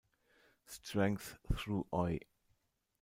Strength 0.65 1.37
Thru 1.53 1.85
Oi! 1.93 2.21